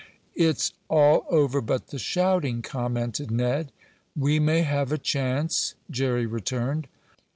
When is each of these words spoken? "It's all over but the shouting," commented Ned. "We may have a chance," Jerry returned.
"It's 0.33 0.73
all 0.89 1.27
over 1.29 1.61
but 1.61 1.89
the 1.89 1.99
shouting," 1.99 2.63
commented 2.63 3.29
Ned. 3.29 3.71
"We 4.15 4.39
may 4.39 4.63
have 4.63 4.91
a 4.91 4.97
chance," 4.97 5.75
Jerry 5.91 6.25
returned. 6.25 6.87